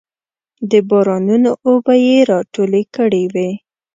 [0.71, 3.51] د بارانونو اوبه یې راټولې کړې وې.